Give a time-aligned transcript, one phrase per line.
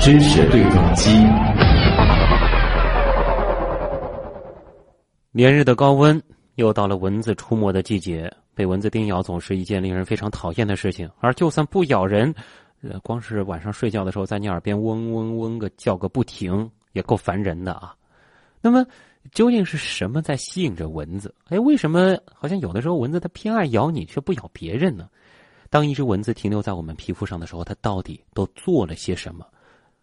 [0.00, 1.10] 知识对撞机。
[5.32, 6.20] 连日的高温，
[6.56, 8.32] 又到了蚊子出没的季节。
[8.52, 12.34] 被蚊子叮咬总是一件令人非常讨厌的事情，而就算不咬人，
[13.02, 17.94] 光是晚上睡觉的时候在你耳边嗡嗡嗡个叫个不停，也够烦人的啊。
[18.60, 18.84] 那么，
[19.32, 21.34] 究竟是什么在吸引着蚊子？
[21.48, 25.08] 哎，为什么好像有的时候蚊子它偏爱咬你，却不咬别人呢？
[25.70, 29.46] 当一只蚊子停留在我们皮肤上的时候，它到底都做了些什么？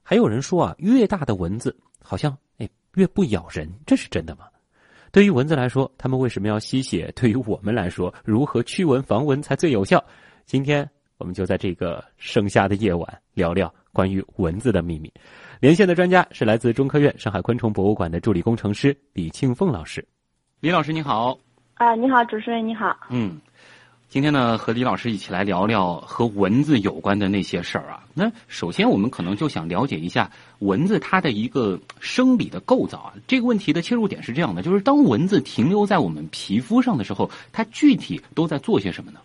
[0.02, 4.46] 还有人说啊，越大的蚊子好像哎越不咬人，这是真的吗？
[5.12, 7.12] 对于蚊子来说，它们为什么要吸血？
[7.16, 10.02] 对于我们来说，如何驱蚊防蚊才最有效？
[10.46, 15.12] 今天我们就在这个盛夏的夜晚聊聊关于蚊子的秘密。
[15.60, 20.08] 连线的专家是来自中科院上海昆虫博物馆的助理工程师李庆凤老师。
[20.62, 21.38] 李老师你好。
[21.74, 22.96] 啊，你好，主持人你好。
[23.10, 23.38] 嗯。
[24.10, 28.06] 今天呢，和李老师一起来聊聊和蚊子有关的那些事儿啊。
[28.14, 33.14] 那首先，我们可能就想了解一下蚊子它的一个生理的构造啊。
[33.28, 39.20] 这个问题的切入点是这样的：就是当蚊子停留在我们皮肤上的时候，它具体都在做些什么呢？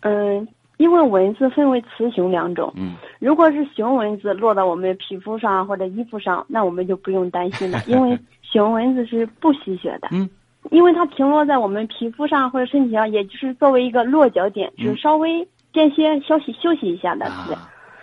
[0.00, 2.72] 嗯，因为蚊子分为雌雄两种。
[2.76, 2.94] 嗯。
[3.18, 10.08] 如果是雄蚊子落到我们皮肤上或者衣服上，那我们就不用担心了，因为雄蚊子是不吸血的。
[10.12, 10.28] 嗯。
[10.70, 17.26] 因为它停落在我们皮肤上或者身体上，也就是作为一个落脚点，就是稍微间歇休息休息一下的。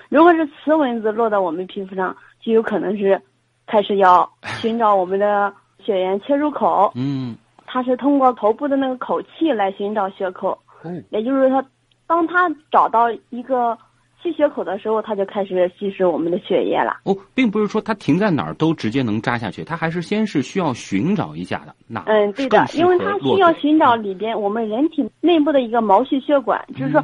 [0.09, 3.21] 如果是雌蚊子落到我们皮肤上，就有可能是
[3.67, 4.29] 开始要
[4.61, 6.91] 寻找我们的血源切入口。
[6.95, 10.57] 嗯，它是通过头部的那个口气来寻找血口。
[10.83, 11.63] 嗯，也就是说，
[12.07, 13.77] 当它找到一个。
[14.25, 16.97] 吸血口的时候，它就开始吸食我们的血液了。
[17.03, 21.75] 哦，并不是说它停在哪儿都直接能扎下去，它还是先是需要寻找一下的。
[21.87, 27.03] 那嗯，对的，因为它需要寻找里边我们人体内部的一个毛细血管，就是说，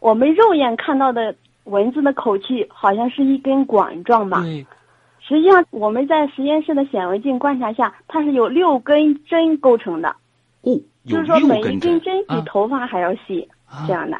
[0.00, 4.42] 我们肉眼看到的蚊子的口气好像是一根管状吧？
[4.42, 4.66] 对。
[5.20, 10.08] 实际上，我们在实验室的显微镜观察下，它是由六根针构成的。
[10.62, 13.48] 哦，就是说每一根针比头发还要细，
[13.86, 14.16] 这样的。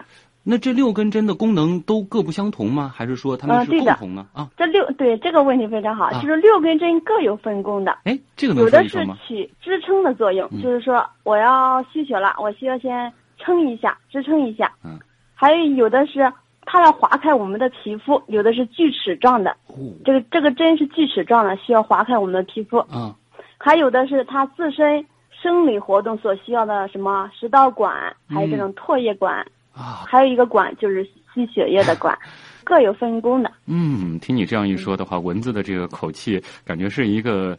[0.48, 2.88] 那这六根针的功能都各不相同吗？
[2.94, 4.28] 还是说它们是共同呢？
[4.32, 7.98] 啊，这六对这个问题非常好，就是六根针各有分工的。
[8.04, 14.72] 哎，这个有的是起支撑的作用，就是说我要吸血了，我需要先撑一下，支撑一下。
[14.84, 14.96] 嗯。
[15.34, 16.32] 还有有的是
[16.64, 19.50] 它要划开我们的皮肤，有的是锯齿状的。
[19.66, 19.74] 哦。
[20.04, 22.78] 这个这个针是锯齿状的，需要划开我们的皮肤。
[22.94, 23.12] 嗯。
[23.58, 25.04] 还有的是它自身
[25.42, 29.44] 生理活动所需要的什么食道管，还有这种唾液管。
[29.76, 31.04] 啊，还有一个管就是
[31.34, 32.16] 吸血液的管，
[32.64, 33.52] 各有分工的。
[33.66, 37.56] 嗯，听你这样一说的话，蚊子的这个口气感觉是一个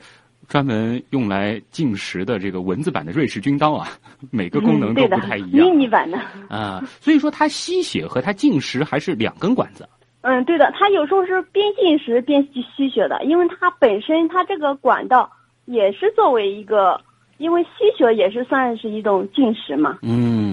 [0.48, 3.88] 专门用来进食的这个蚊子版的瑞士军刀啊，
[4.32, 5.68] 每个功能都不太一样。
[5.68, 6.18] 迷你版的
[6.50, 9.88] 啊，所以说它吸血和它进食还是两根管子。
[10.22, 15.32] 嗯，对的，它有时候是边进食边吸吸血的，因为它本身它这个管道
[15.66, 17.00] 也是作为一个，
[17.38, 20.00] 因为吸血也是算是一种进食嘛。
[20.02, 20.47] 嗯。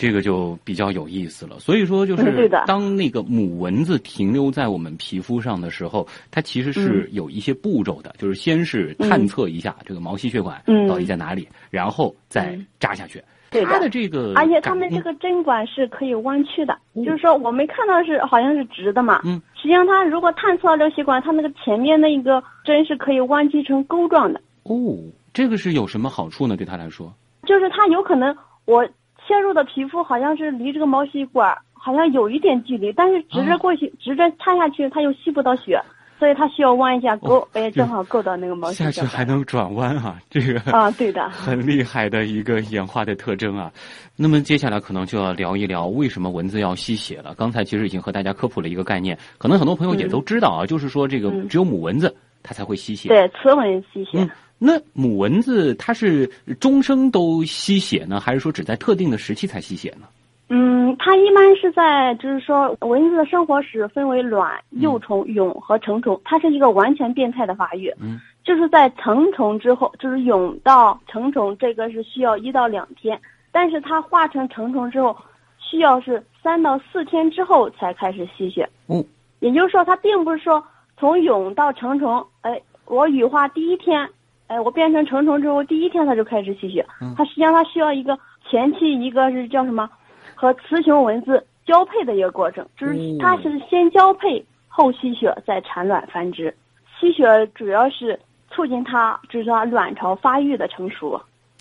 [0.00, 10.58] 这个就比较有意思了，所以说就是当那个母蚊子停留在我们皮肤上的时候，它其实是有一些步骤的，就是先是探测一下这个毛细血管
[10.88, 13.22] 到底在哪里，然后再扎下去。
[13.66, 16.74] 它的这个，而且它们这个针管是可以弯曲的，
[17.04, 24.40] 就是说我们看到是好像是直的嘛，嗯，实际上它如果探测到这个血管，它那个前面那一个针是可以弯曲成钩状的。
[24.62, 24.96] 哦，
[25.34, 26.56] 这个是有什么好处呢？
[26.56, 27.12] 对他来说，
[27.44, 28.34] 就是它有可能
[28.64, 28.88] 我。
[29.30, 35.80] 切入的皮肤好像是离这个毛细管好像有一点距离，但是直着过去，直着插下去，它又吸不到血，
[36.18, 43.70] 所以它需要弯一下钩，哎，正好够到那个毛细管下去还能转弯啊，这个啊，对的，很厉害的一个演化的特征啊。
[44.16, 47.32] 那么接下来可能就要聊一聊为什么蚊子要吸血了。
[47.36, 52.12] 刚才其实已经和大家科普了一个概念，可能很多朋友也都知道啊，就是说这个只有母蚊子
[52.42, 54.28] 它才会吸血，对，雌蚊吸血。
[54.62, 60.06] 那母蚊子它是终生都吸血呢，还是说只在特定的时期才吸血呢？
[60.50, 67.90] 嗯，它一般是在，就是说，蚊子的生活史分为卵、幼虫、蛹和成虫，它是一个完全变态的发育。
[68.00, 73.18] 嗯，就是在成虫之后，就是蛹到成虫，这个是需要一到两天，
[73.50, 75.16] 但是它化成成虫之后，
[75.58, 78.68] 需要是三到四天之后才开始吸血。
[78.88, 79.02] 嗯，
[79.38, 80.62] 也就是说，它并不是说
[80.98, 84.06] 从蛹到成虫，哎，我羽化第一天。
[84.50, 86.84] 哎，我变成成虫之后，第一天它就开始吸血。
[87.16, 88.18] 它实际上它需要一个
[88.50, 89.88] 前期，一个是叫什么，
[90.34, 96.52] 和雌雄蚊子交配的一个过程，就是它是先交配后吸血，再产卵繁殖。
[96.98, 97.24] 吸血
[97.54, 98.18] 主要是
[98.50, 101.12] 促进它，就是说卵巢发育的成熟。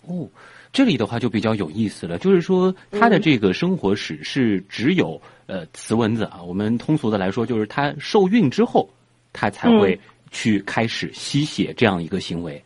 [0.07, 0.27] 哦，
[0.73, 8.89] 这里的话就比较有意思了，就是说它的这个生活史是只有呃雌蚊子啊，我们通俗的来说就是它受孕之后，
[9.31, 9.99] 它才会
[10.31, 12.59] 去开始吸血这样一个行为，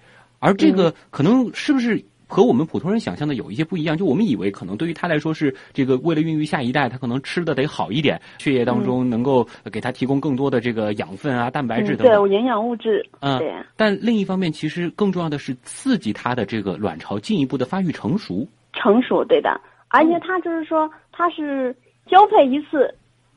[0.44, 2.04] 而这个可能是不是？
[2.26, 13.08] 和我们普通人想象的有一些不一样，就我们以为可能对于他来说是这个为了孕育下一代，他可能吃的得好一点，血液当中能够给他提供更多的这个养分啊、蛋白质等对营养物质。
[13.20, 18.48] 嗯，对但另一方面，其实更重要的是刺激他的这个卵巢进一步的发育成熟。
[18.72, 21.76] 成熟，对的，而且他就是说，他是
[22.08, 22.92] 交配一次，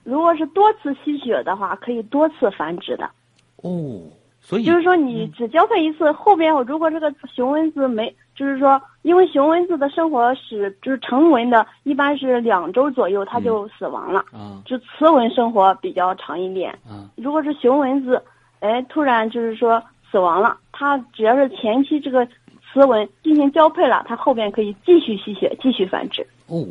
[0.04, 3.10] 如果是多次吸血的话，可以多次繁殖的。
[3.56, 4.00] 哦，
[4.46, 8.14] 所以就是说，你只交配一次，后边如果这个雄蚊子没。
[8.36, 14.20] 就是说，因为雄蚊子的生活是就是成蚊的，一般是两周左右它就死亡了。
[14.30, 16.70] 啊，就雌蚊生活比较长一点。
[16.86, 18.22] 啊，如果是雄蚊子，
[18.60, 22.28] 哎，突然就是说死亡了，它只要是前期这个
[22.74, 26.26] 雌蚊进行交配了，它后边可以继续吸血，继续繁殖。
[26.46, 26.66] 哦，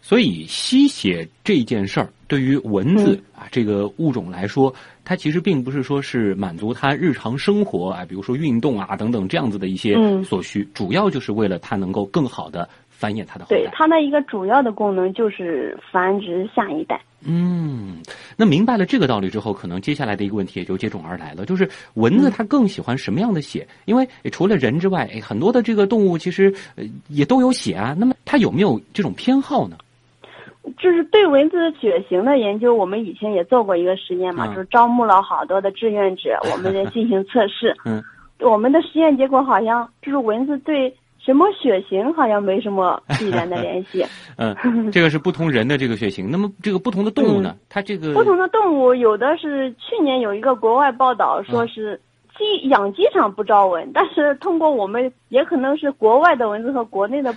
[0.00, 4.74] 所以吸血这件事儿对于蚊子啊这个物种来说。
[5.02, 12.68] 它其实并不是说是满足它日常生活啊，比如说运动啊等等这样子的一些所需，主要就是为了它能够更好的
[13.00, 13.56] 繁衍它的后代。
[13.56, 17.00] 对它的一个主要的功能就是繁殖下一代。
[17.26, 17.96] 嗯，
[18.36, 23.66] 那明白了这个道理之后，可能接下来的一个问题也就接踵而来了，就是蚊子它更喜欢什么样的血？
[23.86, 26.52] 因为除了人之外，哎，很多的这个动物其实
[27.08, 27.96] 也都有血啊。
[27.98, 29.76] 那么它有没有这种偏好呢？
[30.78, 37.74] 就是对蚊子血型的研究，我们以前也做过一个实验嘛，就是招募了好多的志愿者，我们在进行测试。
[37.84, 38.02] 嗯，
[38.40, 40.94] 我们的实验结果好像就是蚊子对
[41.24, 44.04] 什么血型好像没什么 必然的联系。
[44.36, 46.30] 嗯，这个是不同人的这个血型。
[46.30, 47.56] 那么这个不同的动物呢？
[47.68, 52.00] 它这个不同的动物有的是去年有一个国外报道说是。
[52.38, 57.34] 鸡养鸡场不招蚊，但是通过我们也可能是国外的蚊子和国内的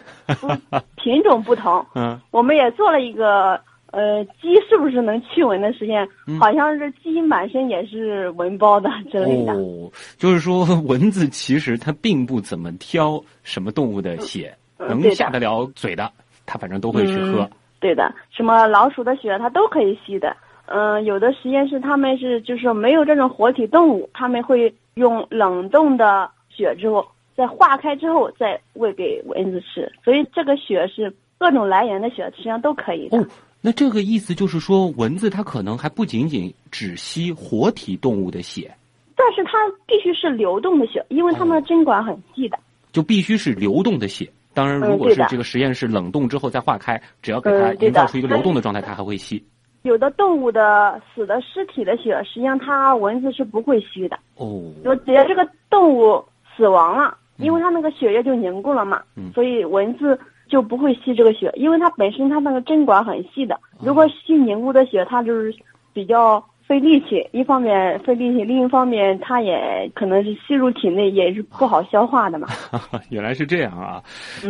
[0.96, 3.60] 品种不同，嗯，我们也做了一个
[3.94, 6.06] 呃鸡是不是能驱蚊的实验，
[6.40, 9.54] 好像是鸡满身也是蚊包的之类的。
[9.54, 16.12] 哦，就是说 蚊子其实它并不怎么挑什么动物的血，能下得了嘴的，
[16.46, 17.50] 它反正都会去喝。
[17.80, 20.36] 对的，什么老鼠的血它都可以吸的。
[20.66, 24.74] 嗯，有的实验室他们是就是没有这种活体动物，他们会。
[24.96, 27.04] 用冷冻的血之后，
[27.36, 33.18] 再化开之后再喂给蚊子吃，所以这个血是各种来源的血，实际上都可以的。
[33.18, 33.26] 哦，
[33.66, 38.76] 那这个意思就是说，蚊子它可能还不仅仅只吸活体动物的血，
[39.16, 39.52] 但是它
[39.88, 42.60] 必须是流动的血，因为它们的针管很细的，
[42.92, 44.30] 就必须是流动的血。
[44.54, 49.42] 当然，如果是这个实验室冷冻之后再化开，只要给它营造出一个流动的状态，它还会吸。
[49.84, 54.20] 有的动物的死的尸体的血，实际上它蚊子是不会吸的。
[54.36, 56.22] 哦，就只要这个动物
[56.58, 59.02] 死亡了，因为它那个血液就凝固了嘛，
[59.34, 60.20] 所以蚊子
[60.54, 65.52] 就不会吸这个血，因为它本身它那个针管很细的，如果吸凝固的血，它就是
[65.94, 66.46] 比较。
[66.66, 72.48] 费力气，一方面费力气，另一方面它也可能是吸入体内也是不好消化的嘛。
[73.12, 74.02] 原来是这样啊！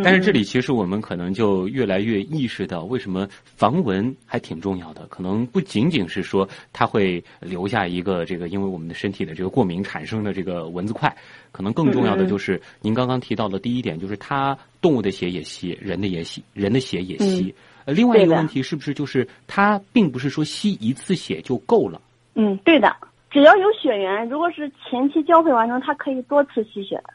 [0.04, 5.08] 但是这里其实我们可能就越来越意识到，为什么防蚊还挺重要的。
[5.08, 11.14] 可能不仅仅是说它会留下一个这个因为我们的身体的这个过敏产生的这个蚊子块，
[11.52, 17.54] 可能更重要的就是您刚刚提到的第一点，就是它动物的血也吸，人的也吸，人的血也吸。
[17.86, 22.02] 呃，另外一个问题是不是就是它并不是说吸一次血就够了？
[22.36, 22.96] 嗯，对的，
[23.30, 27.14] 只要有血缘，如果是前期交配完成，它可以多次吸血的。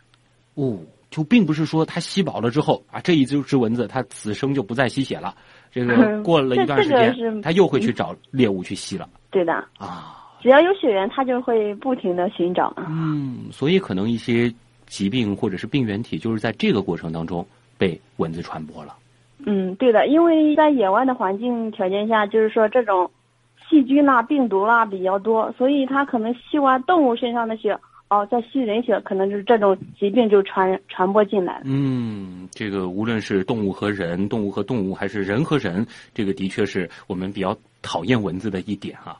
[0.55, 0.79] 哦，
[1.11, 5.35] 就并不是说它吸饱了之后啊，这一只只蚊子它此生就不再吸血了。
[5.71, 9.09] 这个过了一段时间，它又会去找猎物去吸了。
[9.31, 12.73] 对的啊，只要有血缘，它就会不停的寻找。
[12.89, 14.53] 嗯，所以可能一些
[14.87, 17.47] 疾病或者是病原体就是在这个过程当中
[17.77, 18.97] 被蚊子传播了。
[19.51, 23.11] 嗯，对的，因为在野外的环境条件下，就是说这种
[23.67, 27.75] 细菌啦、病毒啦比较多，所以它可能吸完动物身上的血，
[28.11, 31.63] 哦，再吸人血，可能就是这种疾病就传传播进来了。
[31.65, 39.17] 嗯，这个无论是动物和人、动物和动物，还是人和人，这个的确是我们比较讨厌蚊子的一点啊。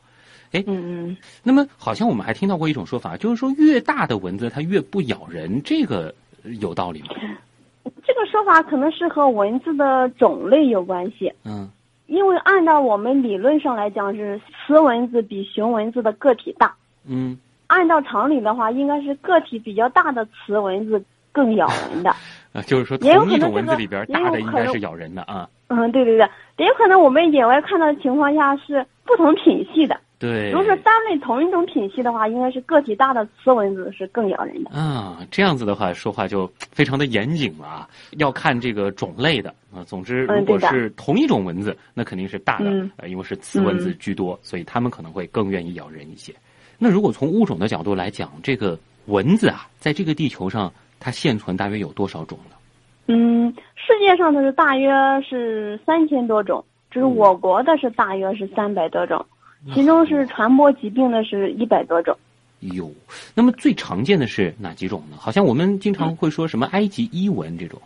[0.51, 1.17] 哎，嗯嗯。
[1.41, 6.13] 那么，好像我们还听到过一种说法，就是说越大的蚊子它越不咬人，这个
[6.61, 7.07] 有道理吗？
[7.83, 11.31] 这个说法可能是和蚊子的种类有关系。
[11.45, 11.69] 嗯，
[12.07, 16.73] 因为按照我们理论上来讲，是雌蚊子比雄蚊子的个体大。
[17.07, 22.09] 嗯，按照常理的话，应该是个体比较大的雌蚊子更 咬人的。
[22.51, 25.47] 啊，就是说同一种蚊子里边，大的应该是咬人的啊。
[25.67, 34.69] 嗯，对对对，也有可能我们野外看到的情况下是不同品系的，对，如果是单类同一种品系的话，应该是个体大的雌蚊子是更咬人的。
[34.71, 39.81] 啊，这样子的话说话就非常的严谨了啊，要看这个种类的啊。
[39.85, 42.69] 总之，嗯如果是同一种蚊子，那肯定是大的，
[43.07, 46.35] 因为是雌蚊子居多，所以它们可能会更愿意咬人一些。
[46.77, 52.55] 那如果从物种的角度来讲，这个蚊子啊，在这个地球上，它现存大约有多少种呢？
[53.07, 59.25] 嗯，世界上的是大约是三千多种，就是我国的是大约是三百多种，
[59.73, 62.15] 其中是传播疾病的是一百多种。
[62.59, 62.91] 有，
[63.33, 65.17] 那么最常见的是哪几种呢？
[65.17, 67.81] 好像我们经常会说什么埃及伊蚊这种，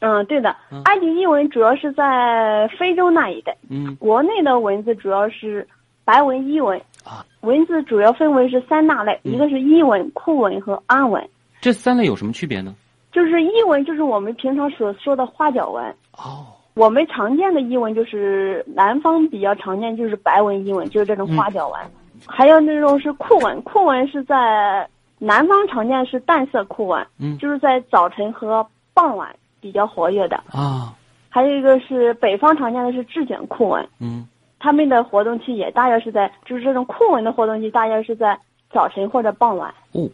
[0.00, 5.66] 嗯，对的嗯，埃及伊蚊主要是在非洲那一带，嗯国内的蚊子主要是
[6.04, 7.24] 白纹伊蚊啊。
[7.42, 11.28] 蚊子主要分为是三大类，嗯一个是伊蚊、库蚊和安蚊。
[11.60, 12.74] 这三类有什么区别呢？
[13.12, 15.84] 就是伊蚊，就是我们平常所说的花脚蚊。
[16.12, 16.46] 哦，
[16.78, 21.80] 我们常见的伊蚊就是南方比较常见，就是白纹伊蚊，就是这种花角蚊。
[22.24, 30.36] 还有那种是库蚊，库蚊是在南方常见是淡色库蚊，嗯就是在早晨和傍晚比较活跃的。
[30.52, 30.94] 啊，
[31.28, 34.28] 还有一个是北方常见的是质卷库蚊，嗯
[34.60, 38.38] 它们的活动期也大约是在，就是这种库蚊的活动期大约是在
[38.70, 39.74] 早晨或者傍晚。
[39.90, 40.08] 哦，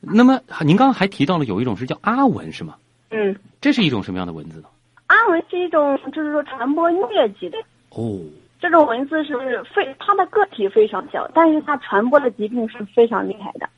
[0.00, 2.74] 那么您刚刚还提到了有一种是叫阿蚊是吗？
[3.10, 4.68] 嗯，这是一种什么样的蚊子呢？
[5.10, 7.58] 阿蚊是一种就是说传播疟疾的。
[7.90, 8.20] 哦，
[8.60, 13.68] 这种蚊子是非它的个体非常小，但是它传播的疾病是非常厉害的。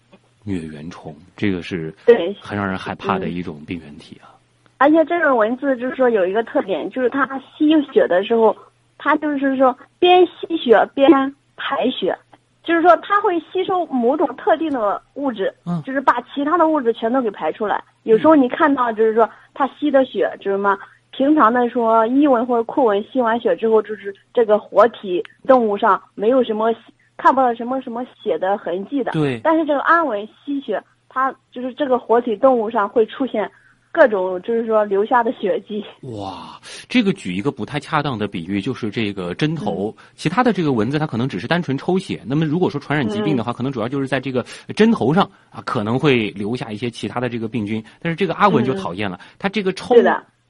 [0.45, 4.29] 疟原虫，这个是对，很让人害怕的一种病原体啊。
[4.77, 8.55] 而且这种蚊子就是说有一个特点，就是它吸血的时候，
[8.99, 11.09] 它就是说边吸血边
[11.57, 12.15] 排血，
[12.63, 17.83] 就是说它会吸收某种特定的物质，嗯就是把其他的物质全都给排出来。
[18.03, 20.77] 有时候你看到就是说它吸的血，就是什么？
[21.17, 26.75] 平常的说伊蚊或者库蚊吸完血之后，就是这个活体动物上没有什么
[27.17, 29.13] 看不到什么什么血的痕迹的。
[29.13, 33.49] 对但是这个安蚊吸血，它就是这个活体动物上会出现
[33.93, 35.85] 各种就是说留下的血迹。
[36.01, 44.43] 哇，这个举一个不太恰当的比喻，就是这个针头，其他的这个蚊子它可能只是单纯抽血，那么如果说传染疾病的话，可能主要就是在这个
[44.75, 47.85] 针头上啊，可能会留下一些其他的这个病菌。
[48.01, 49.95] 但是这个阿蚊就讨厌了，它这个抽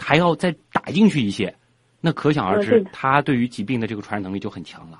[0.02, 1.54] 还要再打进去一些，
[2.00, 4.98] 那可想而知嗯对的，它对于疾病的这个传染能力就很强了。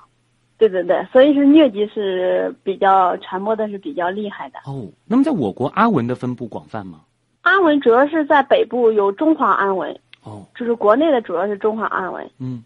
[0.57, 4.59] 对对对，所以是疟疾是比较传播的是比较厉害的。
[4.65, 7.01] 哦，那么在我国阿蚊的分布广泛吗？
[7.41, 9.93] 阿蚊主要是在北部有中华安蚊，
[10.23, 12.63] 哦，就是国内的主要是中华安蚊，嗯，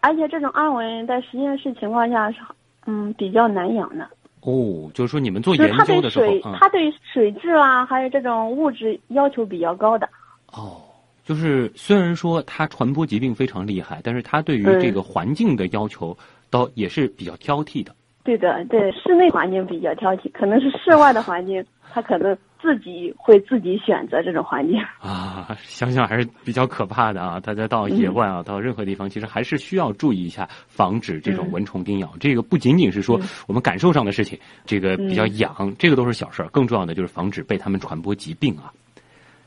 [0.00, 2.38] 而且这种安蚊在实验室情况下是
[2.86, 4.06] 嗯比较难养的，
[4.42, 10.06] 哦，就是说你们做研究的时候水，啊、它对水质啊还有这种物质要求比较高的。
[10.52, 10.82] 哦，
[11.28, 16.16] 就是虽然说它传播疾病非常厉害，但是它对于嗯这个环境的要求，
[16.48, 17.94] 倒也是比较挑剔的。
[18.24, 24.80] 对的，对室内环境比较挑剔，可能是室外的环境，它可能自己会自己选择这种环境。
[25.00, 27.38] 啊，想想还是比较可怕的啊！
[27.38, 32.10] 大家到野外啊，到任何地方，其实还是需要注意一下，防止这种嗯蚊虫叮咬。
[32.18, 38.72] 这个不仅仅是说我们感受上的事情，这个比较痒，这个都是小事儿，更重要的就是防止被它们传播疾病啊。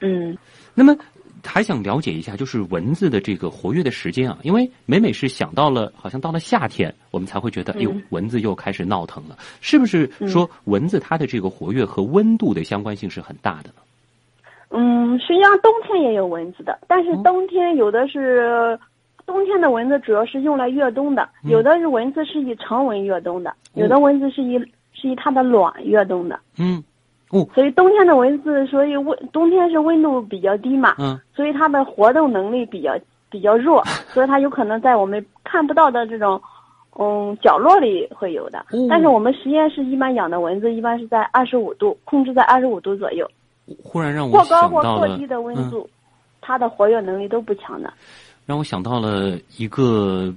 [0.03, 0.37] 嗯
[0.73, 0.95] 那么
[1.43, 13.81] 还想了解一下，就是蚊子的这个活跃的时间啊，因为每每是想到了，好像到了夏天，我们才会觉得，哎呦嗯，蚊子又开始闹腾了，是不是说蚊子它的这个活跃和温度的相关性是很大的呢？
[14.69, 18.79] 嗯，实际上冬天也有蚊子的，但是哦冬天有的是。
[19.23, 24.59] 冬天的蚊子主要是用来越冬的，嗯有的是蚊子是以成蚊越冬的，有的蚊子是以
[24.91, 26.37] 是以它的卵越冬的。
[26.57, 26.83] 嗯，
[27.31, 32.93] 哦，所以冬天的蚊子，所以温冬天是温度比较低嘛，嗯，所以它的活动能力比较
[33.29, 33.83] 比较弱，
[34.13, 36.41] 所以它有可能在我们看不到的这种
[36.99, 38.59] 嗯角落里会有的。
[38.71, 38.87] 哦。
[38.89, 43.25] 但是我们实验室一般养的蚊子一般是在二十五度，控制在二十五度左右，
[43.83, 45.71] 忽然让我过高或想到了过低的温嗯。
[45.71, 45.89] 度，
[46.41, 47.93] 它的活跃能力都不强的。
[48.45, 50.33] 让我想到了一个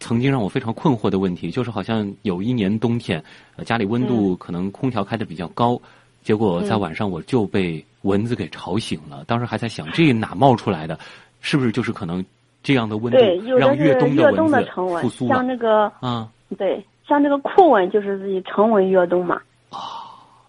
[0.00, 3.22] 曾经让我非常困惑的问题，就是好像有一年冬天，
[3.56, 5.78] 呃，家里温度可能空调开的比较高，
[6.22, 9.24] 结果在嗯晚上我就被蚊子给吵醒了。
[9.26, 10.98] 当时还在想，这哪冒出来的？
[11.40, 12.24] 是不是就是可能
[12.62, 13.18] 这样的温度
[13.56, 14.64] 让越冬的蚊子
[15.28, 15.46] 像？
[15.46, 19.40] 那个啊，对，像这个酷蚊就是自己成蚊越冬嘛。
[19.70, 19.78] 啊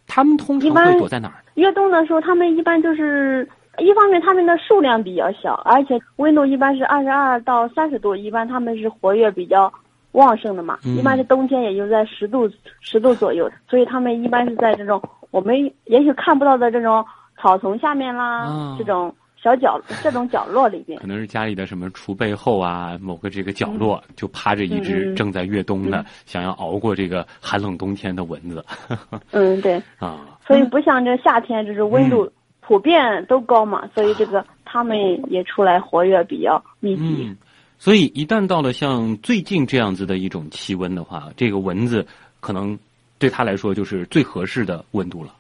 [0.08, 1.36] 他们通常躲在哪儿？
[1.54, 3.48] 越冬的时候，他们一般就是
[3.78, 9.72] 一方面它们的数量比较小，而且温度一般是二十二到三十度，一般它们是活跃比较
[10.14, 10.80] 旺盛的嘛。
[10.86, 10.98] 嗯。
[10.98, 12.50] 一般是冬天也就在十度
[12.82, 15.02] 十度左右，所以它们一般是在这种
[15.32, 17.06] 我们也许看不到的这种
[17.42, 18.76] 草丛下面啦，啊。
[18.78, 21.08] 这种小角这种角落里边可。
[21.08, 28.66] 能是家里的什么橱背后啊，某个这个角落、就趴着一只正在越冬的、想要熬过这个寒冷冬天的蚊子。
[29.32, 30.26] 嗯，对，啊。
[30.46, 34.98] 所以不像这夏天，就是温度普遍都高嘛，所以这个它们
[35.32, 37.34] 也出来活跃比较密集。
[37.80, 42.06] 嗯，所以一旦到了像最近这样子的一种气温的话，这个蚊子
[42.42, 42.78] 可能
[43.18, 45.34] 对它来说就是最合适的温度了。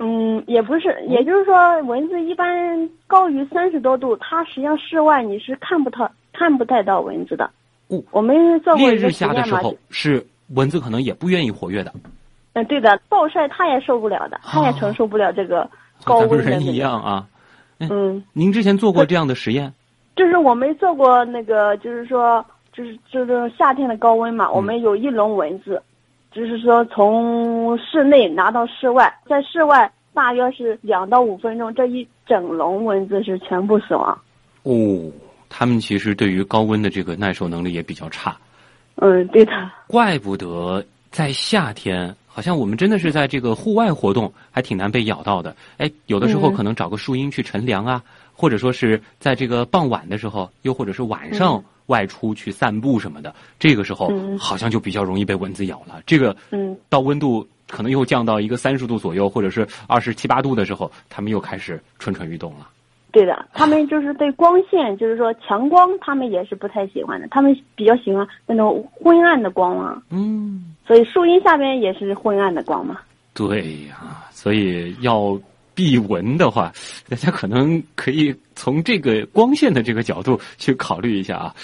[0.00, 7.50] 嗯，也不是，也就是说，蚊子一般高于三十多度，它实际上室外你是看不到、看不太到蚊子的。
[7.88, 11.92] 哦我们做过烈日下的时候，是蚊子可能也不愿意活跃的，
[12.52, 15.68] 嗯，对的，暴晒它也受不了的，它也承受不了这个
[16.04, 16.50] 高温的、那个。
[16.50, 17.26] 人一样啊。
[17.80, 19.72] 嗯，您之前做过这样的实验？
[20.18, 25.80] 就是我们做过那个，就是说，就是就是夏天的高温嘛，我们有一笼蚊子，
[26.32, 34.18] 就是说从室内拿到室外，在室外大约是两到五分钟，这一整笼蚊子是全部死亡。
[34.64, 34.72] 哦，
[35.48, 38.36] 他们其实对于高温的这个耐受能力也比较差，
[38.96, 39.52] 嗯，对的。
[39.86, 45.54] 怪不得在夏天，好像我们真的是在这个户外活动，还挺难被咬到的。
[45.76, 48.02] 哎，有的时候嗯可能找个树荫去乘凉啊，
[48.38, 56.00] 或者说是在这个傍晚的时候，又或者是晚上嗯外出去散步什么的，这个时候嗯好像就比较容易被蚊子咬了。
[56.06, 62.68] 这个嗯到温度可能又降到一个三十度左右，或者是二十七八度的时候，它们又开始蠢蠢欲动了。
[63.10, 70.00] 对的，他们就是对光线，就是说强光，他们也是不太喜欢的，他们比较喜欢那种昏暗的光啊。
[70.10, 73.00] 嗯，所以树荫下面也是昏暗的光嘛。
[73.32, 75.40] 对呀，所以要
[75.78, 76.72] 避蚊的话，
[77.08, 81.54] 大家可能可以从这个光线的这个角度去考虑一下啊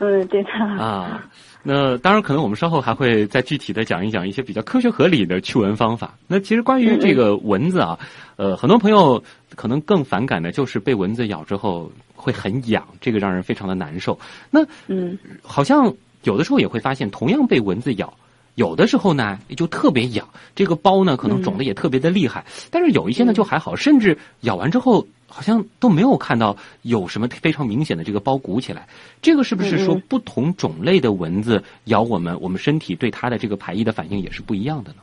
[0.00, 0.50] 嗯，对的。
[0.50, 1.22] 啊。
[1.62, 6.12] 那当然，可能我们稍后还会再具体的讲一讲一些比较科学合理的驱蚊方法。
[6.26, 7.96] 那其实关于这个蚊子啊，
[8.34, 9.22] 呃，很多朋友
[9.54, 14.18] 可能更反感的就是被蚊子咬之后会很痒，这个让人非常的难受。
[14.50, 18.12] 那嗯好像有的时候也会发现，同样被蚊子咬，
[18.54, 28.86] 有的时候呢就特别痒，这个包呢可能肿的也特别的厉害，但是有一些呢就还好，甚至咬完之后好像都没有看到有什么非常明显的这个包鼓起来。
[29.22, 34.98] 这个是不是说嗯嗯不同种类的蚊子咬我们，我们身体对它的这个排异的反应也是不一样的呢？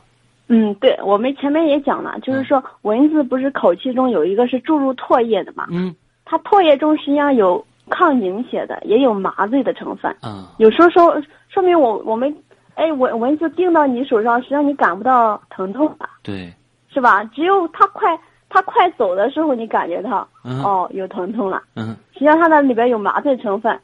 [0.52, 10.14] 嗯，对，我们前面也讲了，就是说蚊子不是口气中有一个是注入唾液的嘛，嗯它唾液中实际上有抗凝血的，也有麻醉的成分。
[10.20, 12.32] 啊有时候说说明我我们，
[12.80, 16.50] 哎蚊蚊子叮到你手上，实际上你感不到疼痛吧，对，
[16.88, 17.22] 是吧？
[17.24, 21.62] 只有它快它快走的时候，你感觉到嗯哦有疼痛了。
[21.76, 23.78] 嗯实际上它那里边有麻醉成分，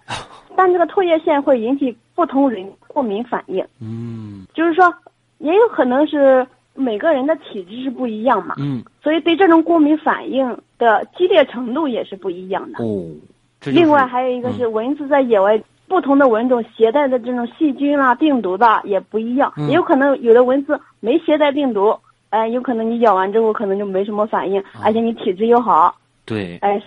[0.56, 4.92] 但这个唾液腺会引起不同人过敏反应，嗯就是说
[5.38, 12.82] 也有可能是每个人的体质是不一样嘛，嗯所以对这种过敏反应的激烈程度也是不一样的。
[12.82, 13.04] 哦，
[13.61, 15.62] 就是另外还有一个是蚊子在野外。
[15.88, 21.96] 不同的蚊种携带的这种细菌啦、病毒的也不一样，嗯也有可能有的蚊子没携带病毒，
[22.31, 25.94] 哎，有可能你咬完之后可能就没什么反应，而且你体质又好，
[26.25, 26.83] 对，哎，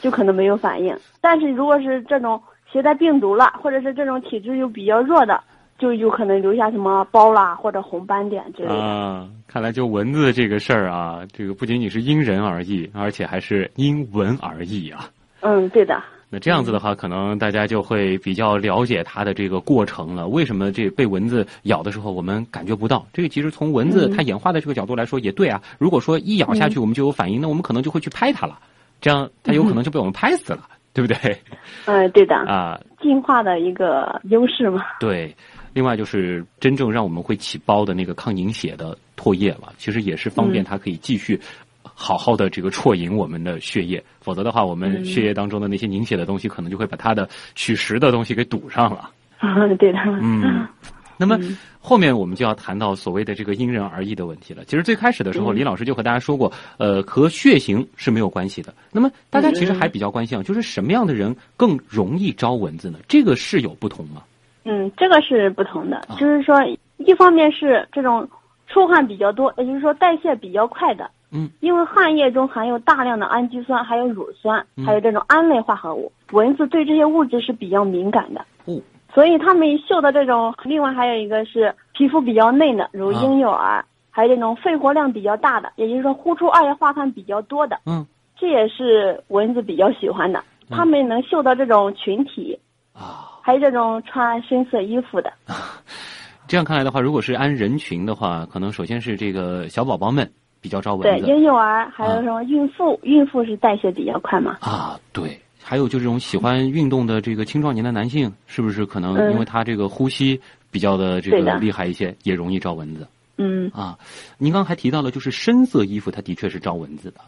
[0.00, 0.96] 就可能没有反应。
[1.20, 5.40] 但是如果是这种携带病毒了，或者是这种体质又比较弱的，
[5.78, 8.74] 就有可能留下什么包啦或者红斑点之类的。
[8.74, 15.04] 啊，看来就蚊子这个事儿啊，这个不仅仅是因人而异，而且还是因蚊而异啊。
[15.40, 16.02] 嗯，对的。
[16.34, 20.26] 那这样子的话，可能大家就会比较了解它的这个过程了。
[20.26, 23.06] 为什么这被蚊子咬的时候我们感觉不到？
[23.12, 25.60] 这个其实从蚊子嗯它演化的这个角度来说也对啊。
[25.78, 28.58] 如果说一咬下去我们就有反应，那我们可能就会去拍它了，
[29.02, 31.38] 这样它有可能就被我们拍死了，对不对？
[31.84, 32.34] 嗯， 对的。
[32.34, 34.82] 啊， 进化的一个优势嘛。
[34.98, 35.36] 对。
[35.74, 41.40] 另外就是真正让我们会起包的那个抗凝血的唾液了，其实也是方便它可以继续
[41.82, 49.10] 好好的这个啜饮我们的血液，否则的话，我们嗯血液当中的那些凝血的东西，可能就会把它的取食的东西给堵上了。
[49.38, 49.98] 啊， 对的。
[50.20, 50.66] 嗯，
[51.18, 54.64] 那么嗯后面我们就要谈到所谓的这个因人而异的问题了。
[54.64, 58.72] 其实最开始的时候，嗯李老师就和大家说过，呃，和血型是没有关系的。
[58.92, 62.98] 那么大家其实嗯还比较关心啊，就是什么样的人更容易招蚊子呢？
[63.08, 64.22] 这个是有不同吗？
[64.64, 66.56] 嗯，这个是不同的，啊就是说，
[66.98, 68.28] 一方面是这种
[68.68, 71.10] 出汗比较多，也就是说代谢比较快的。
[71.32, 78.44] 嗯，因为汗液中含有大量的氨基酸，还有乳酸，嗯还有这种胺类化合物，蚊子对这些物质是比较敏感的。
[78.66, 78.80] 嗯，
[79.14, 90.38] 所以它们嗅的这种，另外还有一个是皮肤比较嫩的，如啊婴幼儿，还有这种肺活量比较大的，也就是说呼出二氧化碳比较多的，嗯这也是蚊子比较喜欢的。
[90.38, 92.58] 嗯它们能嗅到这种群体，
[92.94, 95.30] 啊，还有这种穿深色衣服的。
[96.48, 100.30] 这样看来的话，如果是按人群的话，可能首先是这个小宝宝们，
[100.62, 101.26] 比较招蚊子对，子。
[101.26, 104.56] 婴幼儿还有什么孕妇，孕妇是代谢比较快嘛？
[104.60, 113.06] 啊，对，还有就这种喜欢运动的这个青壮年的男性，是不是可能嗯因为他这个呼吸比较的这个厉害一些，也容易招蚊子
[113.38, 113.98] 嗯，啊？
[114.38, 117.20] 您刚还提到了，就是深色衣服，它的确是招蚊子的。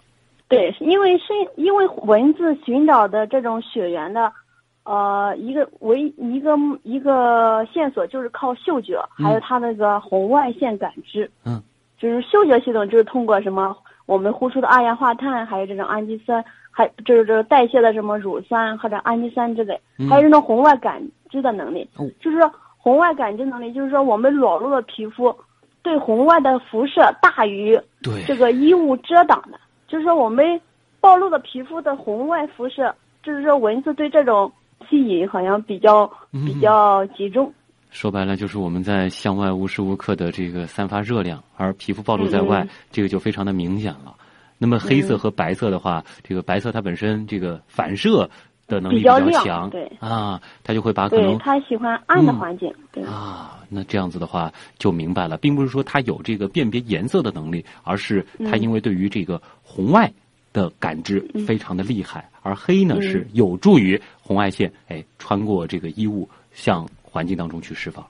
[0.47, 4.31] 对，因为深因为蚊子寻找的这种血源的，
[4.85, 11.29] 呃，一个唯一个一个线索就是靠嗅觉，嗯还有它那个红外线感知。
[11.45, 11.61] 嗯，
[12.05, 21.89] 就是嗅觉系统，就是通过什么我们呼出的二氧化碳，还有这种氨基酸，还就是这个代谢的什么乳酸或者氨基酸之类，嗯还有这种红外感知的能力。
[21.97, 25.35] 哦就是说红外感知能力，就是说我们裸露的皮肤
[25.83, 30.61] 对红外的辐射大于对这个衣物遮挡的，就是说我们
[31.01, 34.53] 暴露的皮肤的红外辐射，就是说蚊子对这种
[34.91, 36.03] 吸引好像比较
[36.35, 37.51] 嗯比较集中。
[37.95, 44.13] 说白了，就是我们在向外无时无刻的这个散发热量，而皮肤暴露在外，嗯这个就非常的明显了。
[44.59, 45.19] 那么黑色嗯。
[45.19, 48.29] 和白色的话，这个白色它本身这个反射
[48.67, 49.85] 的能力比较亮强，对。
[50.01, 52.69] 啊，它就会把可，能它喜欢暗的嗯环境。
[52.91, 58.61] 对，啊，那这样子的话就明白了，并不是说它有这个辨别颜色的能力，而是它嗯。
[58.61, 60.13] 因为对于这个红外
[60.53, 61.47] 的感知嗯。
[61.47, 63.03] 非常的厉害，而黑呢嗯。
[63.03, 68.05] 是有助于红外线哎穿过这个衣物向环境当中去释放。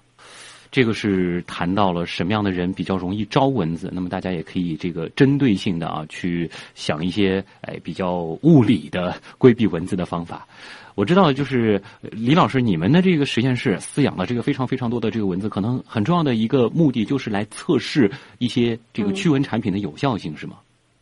[0.71, 10.49] 这个是谈到了什么样的人比较容易招蚊子，那么大家也可以这个针对性的啊去想一些哎比较物理的规避蚊子的方法。
[10.95, 20.55] 我知道，就是李老师，你们的这个实验室饲养了这个非常非常多的这个蚊子，可能很重要的一个目的就是来测试一些这个驱蚊产品的有效性，是吗？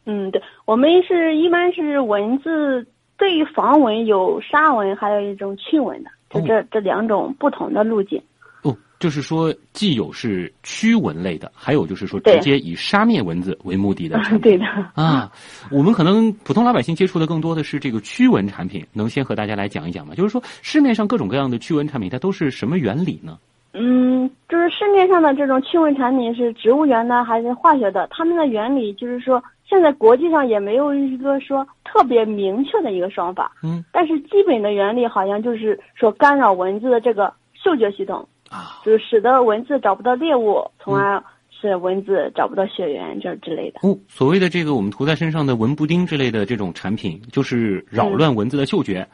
[0.05, 2.87] 嗯，对，我们是一般是蚊子
[3.17, 8.21] 对于防蚊有杀蚊，还有一种驱蚊的，就哦这、这两种不同的路径。
[8.63, 14.21] 哦，就是说既有是驱蚊类的，还有就是说直接以杀灭蚊子为目的的。
[14.41, 14.65] 对的。
[14.95, 15.31] 啊，
[15.71, 20.15] 我们可能普通老百姓接触的更多的是这个驱蚊产品，能先和大家来讲一讲吗？
[20.15, 23.39] 就是说市面上各种各样的驱蚊产品，它都是什么原理呢？
[23.75, 28.07] 嗯，就是市面上的这种驱蚊产品是植物源的还是化学的？
[28.11, 29.43] 它们的原理就是说，
[29.73, 33.51] 现在国际上也没有一个说特别明确的一个说法。
[33.63, 43.81] 嗯但是基本的原理好像就是说干扰蚊子的这个嗅觉系统，啊，就是使得蚊子找不到猎物，从而使蚊子找不到血源这之类的。
[43.83, 49.09] 哦，所谓的这个我们涂在身上的蚊不叮之类的这种产品，就是扰乱蚊子的嗅觉。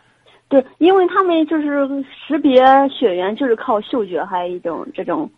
[0.49, 5.31] 对，因为他们就是识别血源，就是靠嗅觉，还有一种这种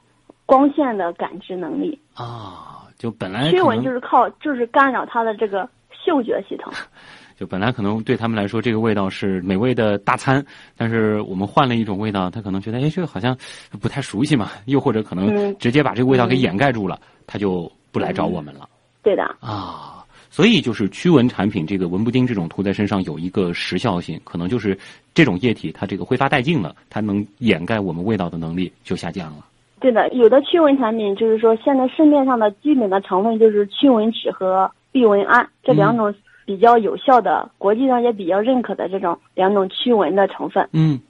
[0.47, 1.99] 光线的感知能力。
[2.15, 6.71] 啊，就本来驱蚊就是靠就是干扰它的这个嗅觉系统。
[7.35, 10.45] 就本来可能对他们来说，这个味道是美味的大餐，
[10.77, 13.35] 但是我们换了一种味道，他可能觉得，哎，这个好像
[13.81, 18.69] 不太熟悉嘛，又或者可能嗯直接把这个味道给掩盖住了，他就不来找我们了。
[19.03, 24.79] 对的，啊，所以就是驱蚊产品，这个蚊不叮这种涂在身上有一个时效性，可能就是
[25.15, 29.47] 这种液体它这个挥发殆尽了，它能掩盖我们味道的能力就下降了。
[29.81, 30.09] 对的。
[30.11, 36.15] 有的驱蚊产品就是说，现在市面上的基本的成分就是驱蚊酯和避蚊胺这两种
[36.45, 40.69] 比较有效的，国际上也比较认可的这种两种驱蚊的成分。
[40.73, 41.01] 嗯，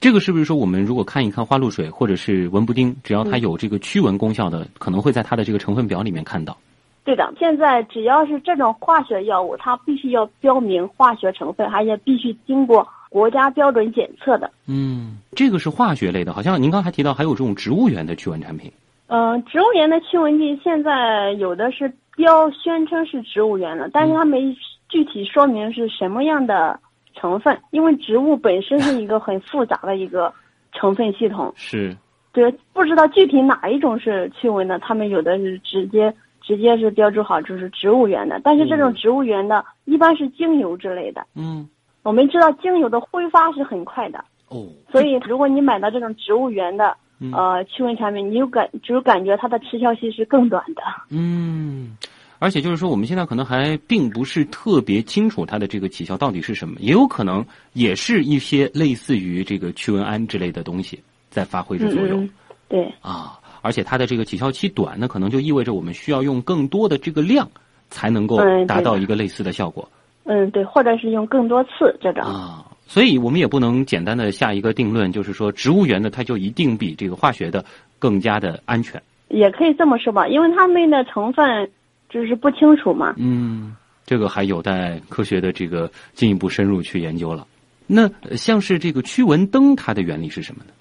[0.00, 6.56] 这个是不是说我们如果看一看花露水或者是蚊不叮，只要它有这个驱蚊功效的，可能会在它的这个成分表里面看到？
[7.04, 14.50] 对的，现在只要是这种化学药物，它必须要标明化学成分，而且必须经过国家标准检测的。
[14.66, 18.72] 嗯，这个是化学类的，好像您刚才提到还有这种植物源的驱蚊产品。
[19.08, 24.56] 嗯、植物源的驱蚊剂现在有的是标宣称是植物源的，但是它没
[24.88, 26.80] 具体说明是什么样的
[27.14, 30.32] 成分，因为植物本身是一个很复杂的一个
[30.72, 31.94] 成分系统，是，
[32.32, 41.26] 对，不知道具体哪一种是驱蚊的，他们有的是直接直接是标注好就是植物源的，但是这种嗯植物源的一般是精油之类的。
[41.34, 41.68] 嗯，
[42.02, 50.82] 我们知道精油的挥发是很快的，哦，所以如果你买到这种植物源的嗯呃驱蚊产品，你有感就是感觉它的持效期是更短的。
[51.10, 51.96] 嗯，
[52.40, 62.30] 而且就是说，我们现在可能还并不是特别清楚它的这个起效到底是什么，也有可能也是一些类似于这个驱蚊胺之类的东西在发挥着作用、嗯，
[62.68, 63.38] 对啊。
[63.60, 67.48] 而且它的这个起效期短，那可能就意味着我们需要用更多的这个量
[67.90, 72.22] 才能够达到一个类似的效果、嗯对，或者是用更多次这种。
[72.24, 72.64] 啊。
[72.86, 77.64] 所以我们也不能简单的下一个定论，就是说植物源的它就一定比这个化学的
[77.98, 79.02] 更加的安全。
[79.28, 81.70] 也可以这么说吧，因为它们的成分
[82.10, 83.14] 就是不清楚嘛。
[83.16, 87.46] 嗯，这个还有待科学的这个进一步深入去研究了。
[87.86, 90.72] 那呃像是这个驱蚊灯，它的原理是什么呢？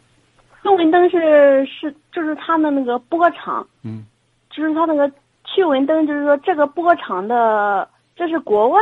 [0.64, 4.04] 驱蚊灯是是就是它的那个波长，嗯，
[4.50, 5.10] 就是它那个
[5.46, 7.88] 驱蚊灯就是说这个波长的，
[8.22, 8.80] 这是国外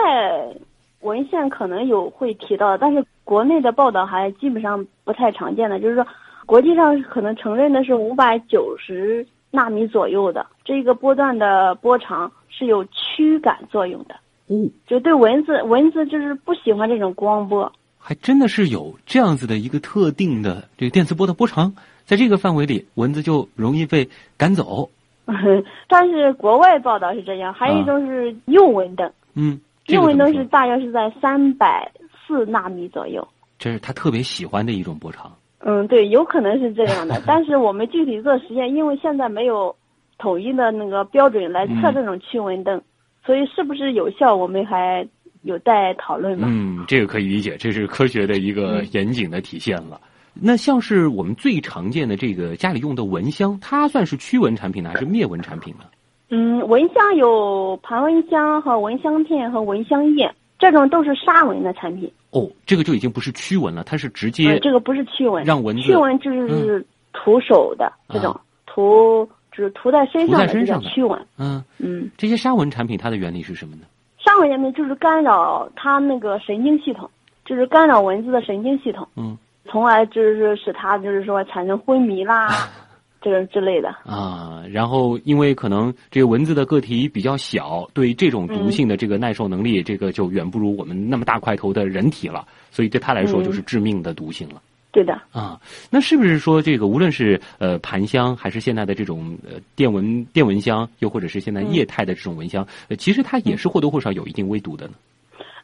[0.99, 6.06] 文献可能有会提到，但是国内的报道还基本上不太常见的，就是说
[6.45, 14.15] 国际上可能承认的是五百九十纳米左右的这个波段的波长是有驱赶作用的。
[14.49, 17.71] 嗯，就对蚊子，蚊子就是不喜欢这种光波。
[17.97, 21.73] 还真的是有这样子的一个特定的这个电磁波的波长，
[22.04, 24.89] 在这个范围里，蚊子就容易被赶走。
[25.88, 29.10] 但是国外报道是这样，还有一种是诱蚊灯。
[29.39, 31.89] 嗯，诱蚊灯是大约是在三百
[32.28, 33.25] 四纳米左右。
[33.58, 35.32] 这是他特别喜欢的一种波长。
[35.60, 39.75] 嗯，对，有可能是这样的， 但是我们具体做实验，因为现在没有
[40.17, 42.82] 统一的那个标准来测嗯这种驱蚊灯，
[43.25, 45.08] 所以是不是有效，我们还
[45.43, 46.47] 有待讨论吧。
[46.49, 49.99] 嗯，这个可以理解，这是科学的一个嗯严谨的体现了。
[50.34, 55.84] 那像是我们最常见的这个家里用的蚊香，它算是驱蚊产品呢，还是灭蚊产品呢？
[56.29, 62.11] 嗯，蚊香有盘蚊香和蚊香片和蚊香液，这种都是杀蚊的产品。
[62.31, 70.87] 哦，这个就已经不是驱蚊了，它是直接、呃，这个不是驱蚊，让蚊子嗯驱蚊就是涂手的、这种，涂就是涂在身上的，身上的。
[70.89, 71.19] 驱蚊。
[71.37, 73.83] 嗯，嗯，这些杀蚊产品它的原理是什么呢？
[74.23, 77.09] 杀蚊产品就是干扰它那个神经系统，
[77.45, 79.37] 就是干扰蚊子的神经系统，嗯。
[79.71, 82.47] 从而就是使它就是说产生昏迷啦，
[83.21, 83.89] 这种之类的。
[84.05, 94.62] 啊，然后因为可能这个蚊子的个体比较小，对这种毒性的这个耐受能力，这个就远不如我们那么大块头的人体了，所以对它来说嗯就是致命的毒性了。
[94.91, 95.60] 对的，啊，
[95.91, 104.93] 那是不是说这个无论是呃盘香，还是现在的这种呃电蚊电蚊香，又或者是现在嗯液态的这种蚊香，呃，其实它也是或多或少有一定微毒的呢？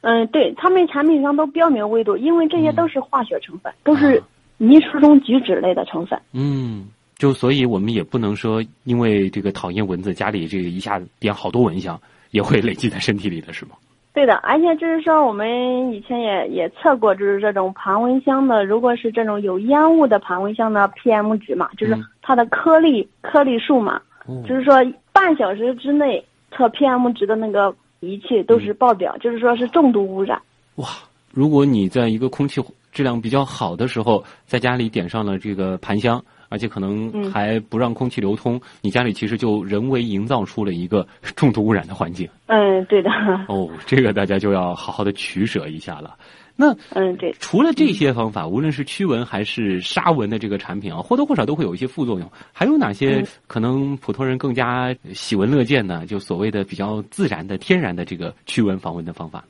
[0.02, 6.20] 嗯，对他们产品上都标明微毒，因为这些都是化学成分，都是啊泥石中菊酯类的成分。
[6.32, 6.86] 嗯，
[7.26, 13.72] 就所以我们也不能说因为这个讨厌蚊子，家里这个一下子点好多蚊香，也会累积在身体里的是吗？
[14.14, 24.76] 对的，而且就是说，我们以前也也测过，就是这种盘蚊香的，如果是这种有烟雾的盘蚊香的 PM 值嘛，就是嗯它的颗粒颗粒数嘛，哦就是说
[25.12, 30.40] 半小时之内测 PM 值的那个仪器都是爆表，就是说是重度污染。
[30.76, 30.90] 哇，
[31.34, 41.06] 如果你在一个空气质量比较好的时候，在家里点上了这个盘香，而且可能嗯还不让空气流通，你家里其实就人为营造出了一个
[41.36, 42.28] 重度污染的环境。
[42.48, 43.10] 嗯，对的，
[43.48, 46.16] 哦，这个大家就要好好的取舍一下了。
[46.58, 52.32] 那嗯，对，除了这些方法，无论是驱蚊还是杀蚊的这个产品啊，或多或少都会有一些副作用。
[52.54, 56.06] 还有哪些嗯可能普通人更加喜闻乐见呢？
[56.06, 59.48] 就所谓的比较自然的、天然的这个驱蚊防蚊的方法呢？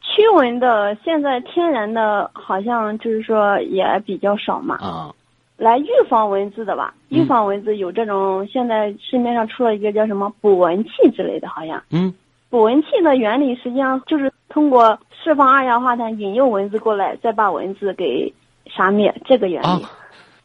[0.00, 4.76] 驱蚊的现在天然的，好像就是说也比较少嘛。
[4.76, 5.14] 啊，
[5.58, 11.82] 来预防蚊子的吧，嗯预防蚊子有这种，现在市面上出了一个叫什么捕蚊器之类的，好像。
[11.90, 12.14] 嗯，
[12.48, 18.32] 捕蚊器的原理实际上就是通过释放二氧化碳引诱蚊子过来，再把蚊子给
[18.66, 19.66] 杀灭，这个原理。
[19.66, 19.80] 啊，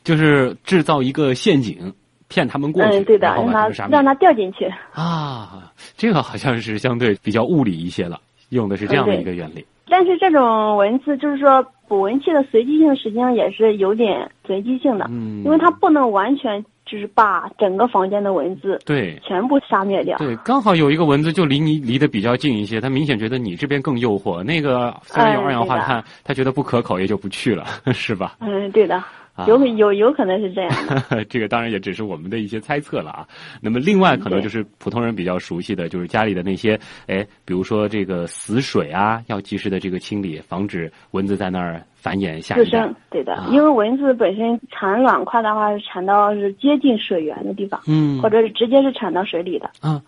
[0.03, 1.93] 就是制造一个陷阱，
[2.27, 4.65] 骗他们过去，嗯，对的，让他让他掉进去。
[4.93, 5.71] 啊。
[5.95, 9.65] 这个好像是相对比较物理一些了，用的是这样的一个原理。
[9.95, 19.21] 但是这种蚊子就是说捕蚊器的随机性实际上也是有点随机性的，嗯，因为它不能完全就是把整个房间的蚊子对。
[19.23, 20.17] 全部杀灭掉。
[20.17, 24.41] 对，刚好有一个蚊子就离你离得比较近一些，它明显觉得你这边更诱惑。
[24.41, 28.35] 那个虽然有哎二氧化碳，它觉得不可口，也就不去了， 是吧？
[28.39, 29.07] 嗯，对的，啊
[29.47, 31.25] 有有有可能是这样的。
[31.29, 33.27] 这个当然也只是我们的一些猜测了啊。
[33.61, 49.71] 那么另外可能就是普通人比较熟悉的，就是家里的那些，哎，比如说这个死水啊，要及时的这个清理，防止蚊子在那儿繁衍下自一代生。，对的啊，因为蚊子本身产卵块的话是产到是接近水源的地方，嗯或者是直接是产到水里的。
[49.81, 49.99] 啊，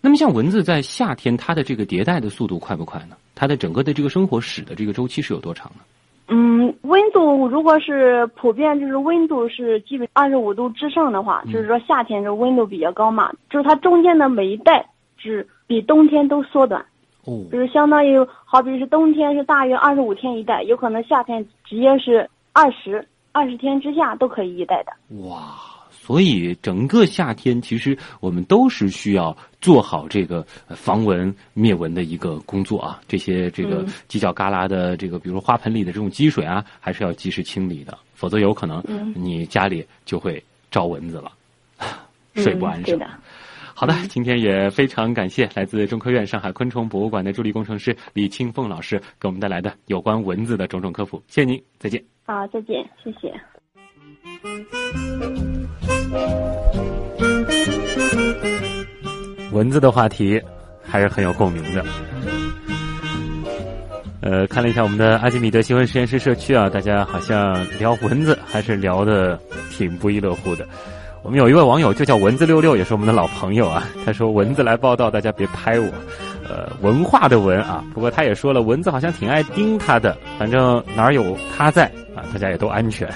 [0.00, 3.16] 那么像蚊子在夏天，它的这个迭代的速度快不快呢？
[3.34, 5.82] 它的整个的这个生活史的这个周期是有多长呢？
[6.28, 11.52] 嗯，温度如果是普遍就是温度是基本二十五度之上的话，嗯。
[11.52, 14.86] 就是说夏天这温度比较高嘛，就是它中间的每一代
[15.18, 16.80] 是比冬天都缩短，
[17.24, 17.44] 哦。
[17.50, 24.92] 就是相当于好比是冬天是大约二十五天一代，有可能夏天直接是二十二十天之下都可以一代的。
[25.28, 25.38] 哇，
[26.04, 33.00] 所以整个夏天，其实我们都是需要做好这个呃防蚊灭蚊的一个工作啊。
[33.06, 41.30] 这些这个嗯犄角旮旯的这个，比如说花盆里的这种积水啊，还是要及时清理的，否则有可能嗯你家里就会招蚊子了，
[42.34, 42.96] 睡不安生。
[42.96, 43.06] 嗯的。
[43.74, 51.22] 好的，今天也非常感谢来自中科院上海昆虫博物馆的助理工程师李清凤老师给我们带来的有关蚊子的种种科普。
[51.28, 52.02] 谢谢您，再见。
[52.26, 53.32] 好，再见，谢谢。
[59.52, 60.40] 蚊子的话题
[60.82, 61.84] 还是很有共鸣的。
[64.20, 69.38] 呃，看了一下我们的阿基米德新闻实验室社区啊，大家好像聊蚊子还是聊的
[69.70, 70.66] 挺不亦乐乎的。
[71.22, 73.86] 我们有一位网友就叫蚊子六六，也是我们的老朋友啊。
[74.04, 75.88] 他说：“蚊子来报道，大家别拍我。”
[76.48, 80.16] 呃，文化的文啊，不过他也说了，蚊子好像挺爱叮他的。
[80.38, 83.08] 反正哪儿有他在啊，大家也都安全。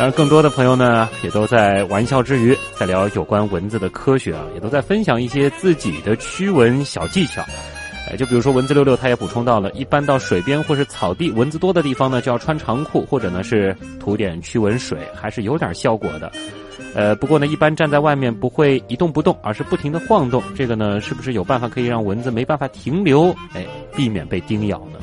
[0.00, 7.44] 当然，更多的朋友呢，也都在玩笑之余在聊有关蚊子的科学啊，也都在分享一些自己的驱蚊小技巧。
[8.10, 16.32] 哎，就比如说蚊子六六，他也补充到了，一般到水边或是草地蚊子多的地方呢，就要穿长裤，或者呢是涂点驱蚊水，还是有点效果的。
[16.94, 20.42] 呃，不过呢，一般站在外面不会一动不动，而是不停的晃动。
[20.56, 23.36] 这个呢，是不是有办法可以让蚊子没办法停留？
[23.52, 24.98] 哎，避免被叮咬呢？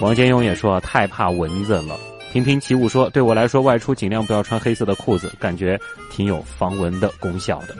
[0.00, 1.94] 王建勇也说太怕蚊子了。
[2.36, 7.74] 平平起舞说，对我来说，外出尽量不要穿黑色的裤子，感觉挺有防蚊的功效的。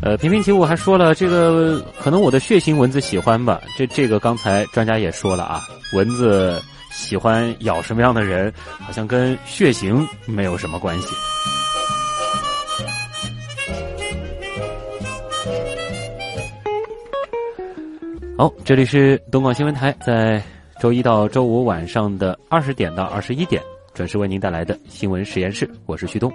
[0.00, 3.60] 呃，平平起舞还说了，这个可能我的血型蚊子喜欢吧。
[3.76, 11.08] 这这个刚才专家也说了啊，蚊子喜欢咬什么样的人，好像跟血型没有什么关系。
[18.38, 20.40] 好，这里是东广新闻台，在
[20.80, 23.60] 周一到周五晚上的二十点到二十一点
[23.92, 26.32] 准时为您带来的新闻实验室，我是旭东。